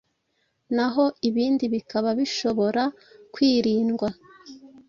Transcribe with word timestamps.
naho 0.75 1.03
ibindi 1.29 1.65
bikaba 1.73 2.09
bishobora 2.19 2.83
kwirindwa. 3.33 4.07